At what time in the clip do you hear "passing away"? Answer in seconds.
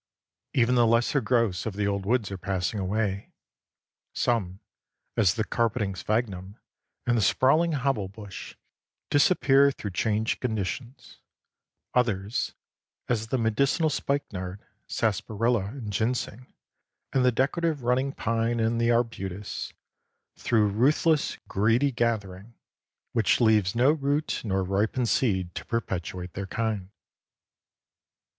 2.39-3.29